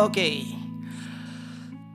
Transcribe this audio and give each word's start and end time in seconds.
Oke. 0.00 0.48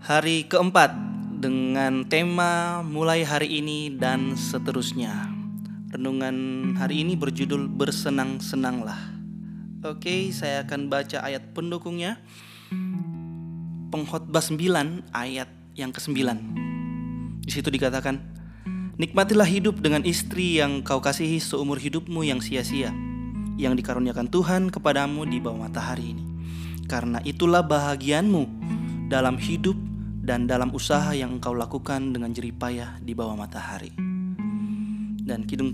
Hari 0.06 0.46
keempat 0.46 0.94
dengan 1.42 2.06
tema 2.06 2.86
mulai 2.86 3.26
hari 3.26 3.66
ini 3.66 3.90
dan 3.90 4.38
seterusnya. 4.38 5.34
Renungan 5.90 6.38
hari 6.78 7.02
ini 7.02 7.18
berjudul 7.18 7.66
bersenang-senanglah. 7.66 9.10
Oke, 9.82 10.30
saya 10.30 10.62
akan 10.70 10.86
baca 10.86 11.26
ayat 11.26 11.58
pendukungnya. 11.58 12.22
Pengkhotbah 13.90 14.46
9 14.54 15.10
ayat 15.10 15.50
yang 15.74 15.90
ke-9. 15.90 16.14
Di 17.42 17.52
situ 17.58 17.74
dikatakan, 17.74 18.22
"Nikmatilah 19.02 19.50
hidup 19.50 19.82
dengan 19.82 20.06
istri 20.06 20.62
yang 20.62 20.86
kau 20.86 21.02
kasihi 21.02 21.42
seumur 21.42 21.82
hidupmu 21.82 22.22
yang 22.22 22.38
sia-sia, 22.38 22.94
yang 23.58 23.74
dikaruniakan 23.74 24.30
Tuhan 24.30 24.70
kepadamu 24.70 25.26
di 25.26 25.42
bawah 25.42 25.66
matahari 25.66 26.14
ini." 26.14 26.35
Karena 26.86 27.22
itulah 27.26 27.66
bahagianmu 27.66 28.46
dalam 29.10 29.38
hidup 29.38 29.78
dan 30.26 30.50
dalam 30.50 30.74
usaha 30.74 31.14
yang 31.14 31.38
engkau 31.38 31.54
lakukan 31.54 32.14
dengan 32.14 32.34
jeripayah 32.34 32.98
di 33.02 33.14
bawah 33.14 33.38
matahari. 33.38 33.94
Dan 35.26 35.46
Kidung 35.46 35.74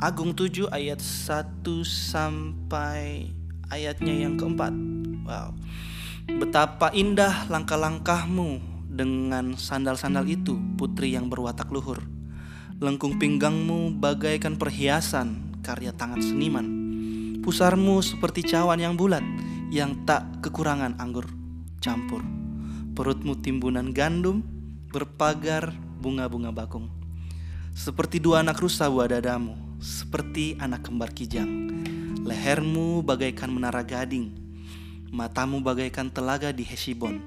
Agung 0.00 0.32
7 0.32 0.72
ayat 0.72 1.00
1 1.00 1.60
sampai 1.84 3.28
ayatnya 3.68 4.24
yang 4.24 4.40
keempat. 4.40 4.72
Wow. 5.28 5.52
Betapa 6.40 6.88
indah 6.96 7.44
langkah-langkahmu 7.52 8.64
dengan 8.88 9.60
sandal-sandal 9.60 10.24
itu, 10.24 10.56
putri 10.80 11.12
yang 11.12 11.28
berwatak 11.28 11.68
luhur. 11.68 12.00
Lengkung 12.80 13.20
pinggangmu 13.20 14.00
bagaikan 14.00 14.56
perhiasan 14.56 15.60
karya 15.60 15.92
tangan 15.92 16.24
seniman. 16.24 16.66
Pusarmu 17.44 18.00
seperti 18.00 18.48
cawan 18.48 18.80
yang 18.80 18.96
bulat 18.96 19.24
yang 19.70 20.02
tak 20.02 20.42
kekurangan 20.42 20.98
anggur 20.98 21.30
campur. 21.78 22.20
Perutmu 22.92 23.38
timbunan 23.40 23.94
gandum, 23.94 24.44
berpagar 24.90 25.72
bunga-bunga 26.02 26.52
bakung. 26.52 26.90
Seperti 27.72 28.18
dua 28.18 28.42
anak 28.42 28.60
rusa 28.60 28.90
buah 28.90 29.08
dadamu, 29.08 29.54
seperti 29.78 30.58
anak 30.60 30.84
kembar 30.90 31.14
kijang. 31.14 31.70
Lehermu 32.26 33.00
bagaikan 33.00 33.48
menara 33.48 33.80
gading, 33.80 34.34
matamu 35.08 35.64
bagaikan 35.64 36.12
telaga 36.12 36.52
di 36.52 36.66
Hesibon. 36.66 37.22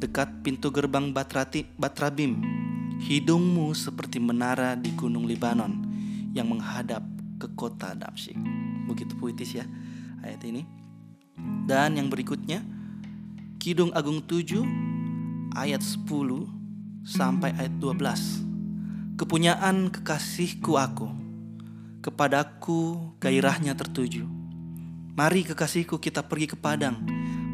Dekat 0.00 0.40
pintu 0.40 0.72
gerbang 0.72 1.12
Batrati, 1.12 1.68
Batrabim, 1.76 2.40
hidungmu 3.04 3.76
seperti 3.76 4.16
menara 4.16 4.74
di 4.74 4.96
gunung 4.96 5.28
Libanon 5.28 5.76
yang 6.32 6.48
menghadap 6.48 7.04
ke 7.36 7.52
kota 7.52 7.92
Damsyik. 7.92 8.40
Begitu 8.88 9.12
puitis 9.20 9.54
ya 9.54 9.68
ayat 10.24 10.40
ini. 10.48 10.64
Dan 11.68 12.00
yang 12.00 12.08
berikutnya 12.10 12.64
Kidung 13.60 13.92
Agung 13.92 14.24
7 14.24 14.64
ayat 15.54 15.84
10 15.84 16.08
sampai 17.04 17.52
ayat 17.56 17.74
12. 17.76 19.20
Kepunyaan 19.20 19.92
kekasihku 19.92 20.80
aku, 20.80 21.12
kepadaku 22.00 23.12
gairahnya 23.20 23.76
tertuju. 23.76 24.24
Mari 25.12 25.44
kekasihku 25.44 26.00
kita 26.00 26.24
pergi 26.24 26.48
ke 26.48 26.56
padang, 26.56 27.04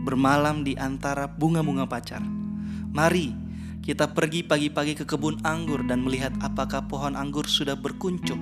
bermalam 0.07 0.63
di 0.63 0.79
antara 0.79 1.27
bunga-bunga 1.27 1.91
pacar. 1.91 2.23
Mari 2.95 3.35
kita 3.83 4.15
pergi 4.15 4.47
pagi-pagi 4.47 4.95
ke 4.99 5.05
kebun 5.07 5.43
anggur 5.43 5.83
dan 5.87 6.07
melihat 6.07 6.31
apakah 6.39 6.87
pohon 6.87 7.19
anggur 7.19 7.51
sudah 7.51 7.75
berkuncup, 7.75 8.39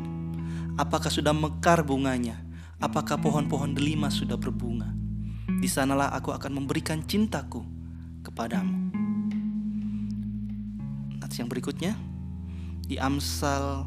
apakah 0.77 1.09
sudah 1.09 1.33
mekar 1.33 1.81
bunganya, 1.81 2.45
apakah 2.81 3.17
pohon-pohon 3.17 3.73
delima 3.73 4.13
sudah 4.13 4.37
berbunga. 4.37 5.04
Di 5.45 5.69
sanalah 5.69 6.13
aku 6.17 6.33
akan 6.33 6.65
memberikan 6.65 7.05
cintaku 7.05 7.61
kepadamu. 8.25 8.93
Nats 11.21 11.37
yang 11.37 11.49
berikutnya 11.53 11.93
di 12.85 12.97
Amsal 12.97 13.85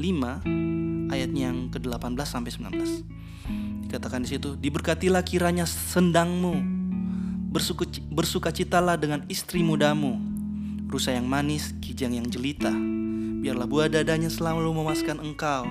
5 0.00 1.10
ayatnya 1.12 1.52
yang 1.52 1.68
ke-18 1.72 2.28
sampai 2.28 2.52
19. 2.52 3.88
Dikatakan 3.88 4.24
di 4.24 4.28
situ, 4.36 4.52
diberkatilah 4.56 5.24
kiranya 5.24 5.64
sendangmu, 5.64 6.60
bersuka, 7.48 7.88
bersukacitalah 8.12 9.00
dengan 9.00 9.24
istri 9.32 9.64
mudamu, 9.64 10.20
rusa 10.92 11.16
yang 11.16 11.24
manis, 11.24 11.72
kijang 11.80 12.12
yang 12.12 12.28
jelita. 12.28 12.72
Biarlah 13.40 13.64
buah 13.64 13.88
dadanya 13.88 14.28
selalu 14.28 14.76
memaskan 14.76 15.24
engkau, 15.24 15.64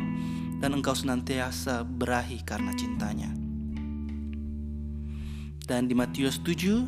dan 0.57 0.73
engkau 0.73 0.97
senantiasa 0.97 1.85
berahi 1.85 2.41
karena 2.41 2.73
cintanya. 2.73 3.46
Dan 5.67 5.91
di 5.91 5.93
Matius 5.93 6.39
7 6.39 6.87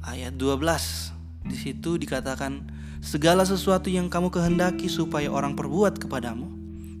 ayat 0.00 0.32
12 0.40 1.46
di 1.48 1.56
situ 1.56 2.00
dikatakan 2.00 2.64
segala 3.04 3.44
sesuatu 3.44 3.92
yang 3.92 4.08
kamu 4.08 4.32
kehendaki 4.32 4.88
supaya 4.88 5.28
orang 5.28 5.52
perbuat 5.52 6.00
kepadamu 6.00 6.48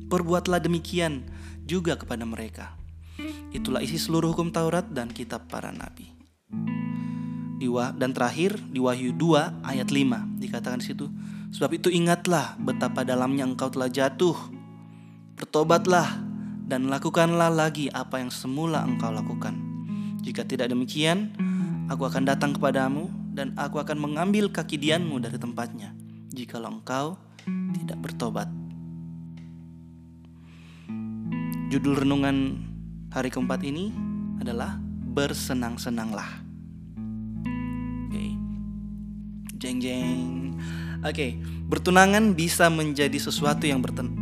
perbuatlah 0.08 0.58
demikian 0.58 1.24
juga 1.68 1.94
kepada 2.00 2.24
mereka. 2.24 2.76
Itulah 3.52 3.84
isi 3.84 4.00
seluruh 4.00 4.32
hukum 4.32 4.48
Taurat 4.48 4.88
dan 4.88 5.12
kitab 5.12 5.46
para 5.46 5.68
nabi. 5.68 6.16
dan 8.00 8.16
terakhir 8.16 8.56
di 8.72 8.80
Wahyu 8.80 9.12
2 9.12 9.66
ayat 9.66 9.92
5 9.92 10.40
dikatakan 10.40 10.80
di 10.80 10.88
situ 10.88 11.10
sebab 11.52 11.76
itu 11.76 11.92
ingatlah 11.92 12.56
betapa 12.56 13.04
dalamnya 13.04 13.44
engkau 13.44 13.68
telah 13.68 13.92
jatuh 13.92 14.32
bertobatlah 15.36 16.22
dan 16.64 16.88
lakukanlah 16.88 17.52
lagi 17.52 17.92
apa 17.92 18.24
yang 18.24 18.32
semula 18.32 18.86
engkau 18.86 19.12
lakukan 19.12 19.67
jika 20.22 20.42
tidak 20.42 20.70
demikian, 20.70 21.32
aku 21.88 22.04
akan 22.04 22.26
datang 22.26 22.54
kepadamu 22.54 23.08
dan 23.32 23.54
aku 23.54 23.78
akan 23.78 23.98
mengambil 23.98 24.50
kaki 24.50 24.76
dianmu 24.76 25.22
dari 25.22 25.38
tempatnya 25.38 25.94
jikalau 26.38 26.78
engkau 26.78 27.18
tidak 27.74 27.98
bertobat. 27.98 28.48
Judul 31.68 32.00
renungan 32.00 32.56
hari 33.12 33.28
keempat 33.28 33.60
ini 33.66 33.92
adalah 34.40 34.78
bersenang-senanglah. 35.12 36.30
Oke. 38.08 38.26
Jeng 39.58 39.78
jeng. 39.82 40.56
Oke, 41.04 41.38
bertunangan 41.68 42.34
bisa 42.34 42.70
menjadi 42.72 43.18
sesuatu 43.18 43.66
yang 43.66 43.82
berten 43.82 44.14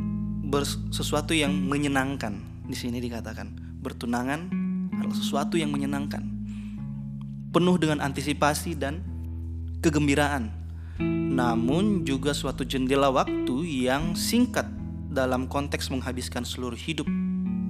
sesuatu 0.91 1.37
yang 1.37 1.53
menyenangkan. 1.53 2.41
Di 2.67 2.75
sini 2.75 2.99
dikatakan 2.99 3.79
bertunangan 3.79 4.66
adalah 4.99 5.17
sesuatu 5.17 5.61
yang 5.61 5.73
menyenangkan, 5.73 6.25
penuh 7.53 7.77
dengan 7.77 8.01
antisipasi 8.01 8.77
dan 8.77 9.01
kegembiraan, 9.85 10.51
namun 11.33 12.03
juga 12.09 12.33
suatu 12.33 12.65
jendela 12.65 13.13
waktu 13.13 13.87
yang 13.87 14.17
singkat 14.17 14.65
dalam 15.13 15.49
konteks 15.49 15.89
menghabiskan 15.93 16.45
seluruh 16.45 16.77
hidup 16.77 17.09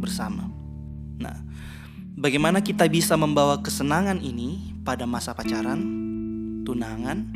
bersama. 0.03 0.50
Nah, 1.19 1.38
bagaimana 2.19 2.62
kita 2.62 2.87
bisa 2.91 3.14
membawa 3.14 3.62
kesenangan 3.62 4.19
ini 4.22 4.75
pada 4.82 5.06
masa 5.06 5.34
pacaran, 5.34 5.82
tunangan, 6.62 7.31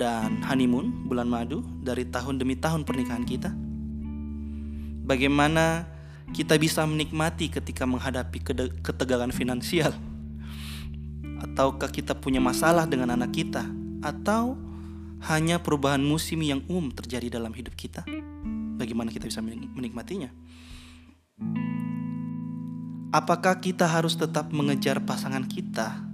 dan 0.00 0.40
honeymoon 0.40 1.04
bulan 1.04 1.28
madu 1.28 1.60
dari 1.84 2.08
tahun 2.08 2.40
demi 2.40 2.56
tahun 2.56 2.88
pernikahan 2.88 3.24
kita? 3.28 3.52
Bagaimana 5.04 5.84
kita 6.30 6.54
bisa 6.56 6.86
menikmati 6.86 7.50
ketika 7.50 7.84
menghadapi 7.84 8.38
ketegangan 8.80 9.34
finansial? 9.34 9.92
Ataukah 11.40 11.88
kita 11.88 12.14
punya 12.14 12.38
masalah 12.38 12.84
dengan 12.86 13.16
anak 13.16 13.32
kita? 13.32 13.64
Atau 14.00 14.56
hanya 15.28 15.60
perubahan 15.60 16.00
musim 16.00 16.40
yang 16.40 16.64
umum 16.68 16.88
terjadi 16.92 17.40
dalam 17.40 17.52
hidup 17.52 17.76
kita? 17.76 18.04
Bagaimana 18.80 19.12
kita 19.12 19.28
bisa 19.28 19.44
menikmatinya? 19.44 20.32
Apakah 23.10 23.58
kita 23.58 23.90
harus 23.90 24.14
tetap 24.14 24.54
mengejar 24.54 25.02
pasangan 25.02 25.42
kita 25.44 26.06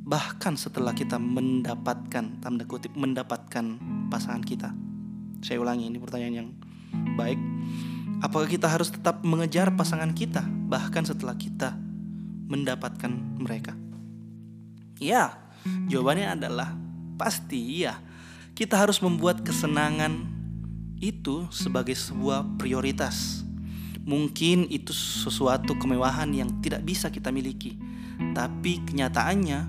bahkan 0.00 0.58
setelah 0.58 0.90
kita 0.90 1.20
mendapatkan 1.20 2.42
tanda 2.42 2.64
kutip 2.66 2.96
mendapatkan 2.96 3.76
pasangan 4.08 4.42
kita? 4.42 4.72
Saya 5.44 5.60
ulangi 5.60 5.92
ini 5.92 6.00
pertanyaan 6.00 6.34
yang 6.34 6.48
baik. 7.14 7.49
Apakah 8.20 8.44
kita 8.44 8.68
harus 8.68 8.92
tetap 8.92 9.24
mengejar 9.24 9.72
pasangan 9.72 10.12
kita 10.12 10.44
bahkan 10.68 11.08
setelah 11.08 11.32
kita 11.40 11.72
mendapatkan 12.52 13.08
mereka? 13.40 13.72
Ya, 15.00 15.40
jawabannya 15.88 16.36
adalah 16.36 16.76
pasti 17.16 17.80
iya. 17.80 17.96
Kita 18.52 18.76
harus 18.76 19.00
membuat 19.00 19.40
kesenangan 19.40 20.28
itu 21.00 21.48
sebagai 21.48 21.96
sebuah 21.96 22.60
prioritas. 22.60 23.40
Mungkin 24.04 24.68
itu 24.68 24.92
sesuatu 24.92 25.72
kemewahan 25.80 26.28
yang 26.36 26.60
tidak 26.60 26.84
bisa 26.84 27.08
kita 27.08 27.32
miliki, 27.32 27.80
tapi 28.36 28.84
kenyataannya 28.84 29.64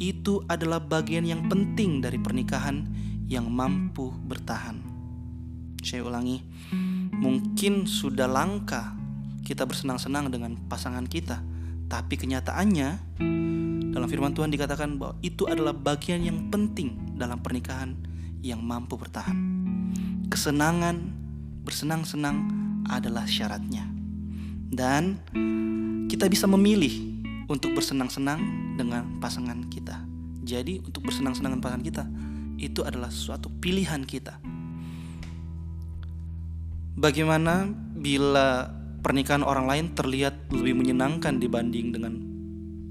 itu 0.00 0.40
adalah 0.48 0.80
bagian 0.80 1.28
yang 1.28 1.52
penting 1.52 2.00
dari 2.00 2.16
pernikahan 2.16 2.88
yang 3.28 3.52
mampu 3.52 4.08
bertahan. 4.24 4.80
Saya 5.84 6.04
ulangi, 6.08 6.40
Mungkin 7.10 7.90
sudah 7.90 8.30
langka 8.30 8.94
kita 9.42 9.66
bersenang-senang 9.66 10.30
dengan 10.30 10.54
pasangan 10.70 11.04
kita, 11.04 11.42
tapi 11.90 12.14
kenyataannya 12.14 13.18
dalam 13.90 14.06
firman 14.06 14.30
Tuhan 14.30 14.54
dikatakan 14.54 14.94
bahwa 14.94 15.18
itu 15.20 15.50
adalah 15.50 15.74
bagian 15.74 16.22
yang 16.22 16.46
penting 16.48 17.18
dalam 17.18 17.42
pernikahan 17.42 17.98
yang 18.40 18.62
mampu 18.62 18.94
bertahan. 18.94 19.34
Kesenangan, 20.30 20.96
bersenang-senang 21.66 22.46
adalah 22.86 23.26
syaratnya. 23.26 23.84
Dan 24.70 25.18
kita 26.06 26.30
bisa 26.30 26.46
memilih 26.46 27.10
untuk 27.50 27.74
bersenang-senang 27.74 28.38
dengan 28.78 29.18
pasangan 29.18 29.66
kita. 29.66 30.06
Jadi 30.46 30.78
untuk 30.86 31.10
bersenang-senang 31.10 31.58
dengan 31.58 31.64
pasangan 31.66 31.84
kita 31.84 32.04
itu 32.62 32.80
adalah 32.86 33.10
suatu 33.10 33.50
pilihan 33.50 34.06
kita. 34.06 34.38
Bagaimana 37.00 37.64
bila 37.96 38.68
pernikahan 39.00 39.40
orang 39.40 39.64
lain 39.64 39.86
terlihat 39.96 40.52
lebih 40.52 40.76
menyenangkan 40.76 41.40
dibanding 41.40 41.96
dengan 41.96 42.12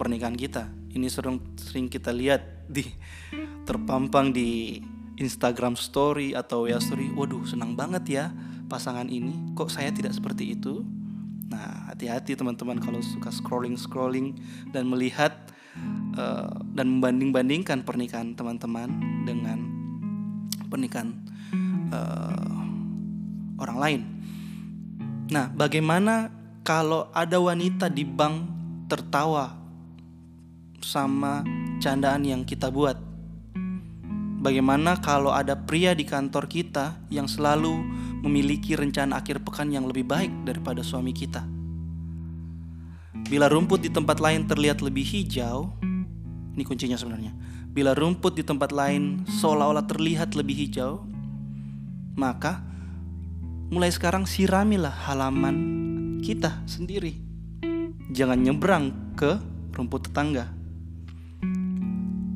pernikahan 0.02 0.34
kita? 0.34 0.66
Ini 0.90 1.06
sering 1.14 1.38
sering 1.62 1.86
kita 1.94 2.10
lihat 2.10 2.66
di 2.66 2.90
terpampang 3.70 4.34
di 4.34 4.82
Instagram 5.22 5.78
story 5.78 6.34
atau 6.34 6.66
ya 6.66 6.82
story. 6.82 7.14
Waduh, 7.14 7.46
senang 7.46 7.78
banget 7.78 8.04
ya 8.10 8.26
pasangan 8.66 9.06
ini. 9.06 9.54
Kok 9.54 9.70
saya 9.70 9.94
tidak 9.94 10.18
seperti 10.18 10.58
itu? 10.58 10.82
Nah, 11.54 11.94
hati-hati 11.94 12.34
teman-teman 12.34 12.82
kalau 12.82 13.06
suka 13.06 13.30
scrolling-scrolling 13.30 14.34
dan 14.74 14.90
melihat 14.90 15.38
uh, 16.18 16.50
dan 16.74 16.98
membanding-bandingkan 16.98 17.86
pernikahan 17.86 18.34
teman-teman 18.34 18.90
dengan 19.30 19.70
pernikahan 20.66 21.14
uh, 21.94 22.49
orang 23.60 23.78
lain. 23.78 24.02
Nah, 25.30 25.52
bagaimana 25.54 26.34
kalau 26.66 27.12
ada 27.14 27.38
wanita 27.38 27.92
di 27.92 28.02
bank 28.02 28.36
tertawa 28.90 29.54
sama 30.82 31.46
candaan 31.78 32.26
yang 32.26 32.42
kita 32.48 32.74
buat? 32.74 32.98
Bagaimana 34.40 34.96
kalau 35.04 35.36
ada 35.36 35.54
pria 35.54 35.92
di 35.92 36.08
kantor 36.08 36.48
kita 36.48 36.96
yang 37.12 37.28
selalu 37.28 37.76
memiliki 38.24 38.72
rencana 38.72 39.20
akhir 39.20 39.44
pekan 39.44 39.68
yang 39.68 39.84
lebih 39.84 40.08
baik 40.08 40.32
daripada 40.48 40.80
suami 40.80 41.12
kita. 41.12 41.44
Bila 43.28 43.52
rumput 43.52 43.84
di 43.84 43.92
tempat 43.92 44.24
lain 44.24 44.48
terlihat 44.48 44.80
lebih 44.80 45.04
hijau, 45.04 45.76
ini 46.56 46.64
kuncinya 46.64 46.96
sebenarnya. 46.96 47.36
Bila 47.70 47.92
rumput 47.94 48.40
di 48.40 48.44
tempat 48.48 48.72
lain 48.72 49.28
seolah-olah 49.28 49.86
terlihat 49.86 50.34
lebih 50.40 50.56
hijau, 50.56 51.04
maka 52.16 52.64
mulai 53.69 53.94
sekarang 53.94 54.25
siramilah 54.25 54.94
halaman 55.06 55.57
kita 56.25 56.66
sendiri. 56.66 57.13
Jangan 58.10 58.42
nyebrang 58.42 58.86
ke 59.13 59.38
rumput 59.77 60.10
tetangga. 60.10 60.50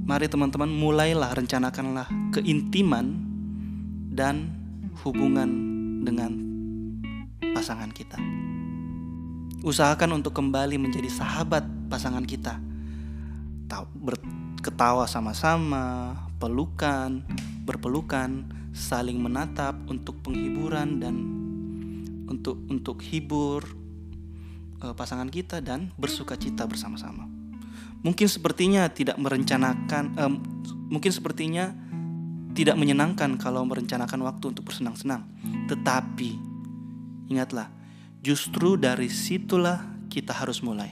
Mari 0.06 0.30
teman-teman 0.30 0.70
mulailah 0.70 1.34
rencanakanlah 1.34 2.06
keintiman 2.38 3.18
dan 4.14 4.54
hubungan 5.02 5.50
dengan 6.06 6.38
pasangan 7.58 7.90
kita. 7.90 8.22
Usahakan 9.66 10.22
untuk 10.22 10.38
kembali 10.38 10.78
menjadi 10.78 11.10
sahabat 11.10 11.66
pasangan 11.90 12.24
kita. 12.30 12.62
Ketawa 14.64 15.10
sama-sama, 15.10 16.14
pelukan, 16.44 17.24
berpelukan, 17.64 18.44
saling 18.76 19.16
menatap 19.16 19.80
untuk 19.88 20.20
penghiburan 20.28 21.00
dan 21.00 21.16
untuk 22.28 22.60
untuk 22.68 23.00
hibur 23.00 23.64
uh, 24.84 24.92
pasangan 24.92 25.32
kita 25.32 25.64
dan 25.64 25.88
bersuka 25.96 26.36
cita 26.36 26.68
bersama-sama. 26.68 27.32
Mungkin 28.04 28.28
sepertinya 28.28 28.92
tidak 28.92 29.16
merencanakan, 29.16 30.20
um, 30.20 30.44
mungkin 30.92 31.16
sepertinya 31.16 31.72
tidak 32.52 32.76
menyenangkan 32.76 33.40
kalau 33.40 33.64
merencanakan 33.64 34.28
waktu 34.28 34.52
untuk 34.52 34.68
bersenang-senang. 34.68 35.24
Tetapi 35.72 36.36
ingatlah, 37.32 37.72
justru 38.20 38.76
dari 38.76 39.08
situlah 39.08 39.80
kita 40.12 40.36
harus 40.36 40.60
mulai. 40.60 40.92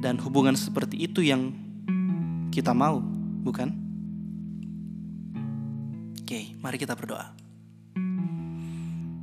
Dan 0.00 0.16
hubungan 0.24 0.56
seperti 0.56 0.96
itu 1.04 1.20
yang 1.20 1.52
kita 2.48 2.72
mau, 2.72 3.04
bukan? 3.44 3.87
Oke, 6.28 6.52
mari 6.60 6.76
kita 6.76 6.92
berdoa. 6.92 7.32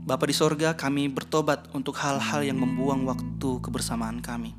Bapa 0.09 0.25
di 0.25 0.33
sorga, 0.33 0.73
kami 0.73 1.05
bertobat 1.05 1.69
untuk 1.69 1.93
hal-hal 2.01 2.41
yang 2.41 2.57
membuang 2.57 3.05
waktu 3.05 3.61
kebersamaan 3.61 4.25
kami. 4.25 4.57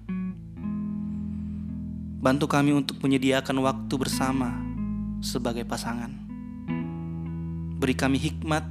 Bantu 2.22 2.46
kami 2.46 2.70
untuk 2.70 3.02
menyediakan 3.02 3.66
waktu 3.66 3.94
bersama 3.98 4.54
sebagai 5.19 5.66
pasangan 5.66 6.14
Beri 7.82 7.98
kami 7.98 8.14
hikmat 8.14 8.62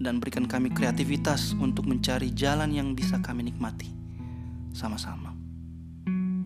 dan 0.00 0.16
berikan 0.16 0.48
kami 0.48 0.72
kreativitas 0.72 1.52
untuk 1.60 1.84
mencari 1.84 2.32
jalan 2.32 2.72
yang 2.72 2.96
bisa 2.96 3.20
kami 3.20 3.44
nikmati 3.44 3.92
sama-sama. 4.72 5.36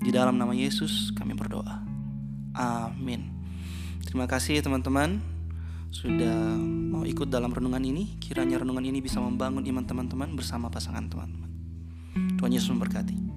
Di 0.02 0.10
dalam 0.10 0.34
nama 0.34 0.50
Yesus 0.50 1.14
kami 1.14 1.38
berdoa. 1.38 1.86
Amin. 2.58 3.30
Terima 4.02 4.26
kasih 4.26 4.66
teman-teman 4.66 5.35
sudah 5.96 6.60
mau 6.60 7.08
ikut 7.08 7.32
dalam 7.32 7.48
renungan 7.48 7.80
ini. 7.80 8.20
Kiranya 8.20 8.60
renungan 8.60 8.84
ini 8.84 9.00
bisa 9.00 9.16
membangun 9.16 9.64
iman 9.64 9.84
teman-teman 9.88 10.36
bersama 10.36 10.68
pasangan 10.68 11.08
teman-teman. 11.08 11.48
Tuhan 12.36 12.52
Yesus 12.52 12.68
memberkati. 12.68 13.35